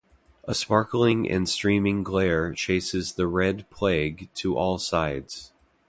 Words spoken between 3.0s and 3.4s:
the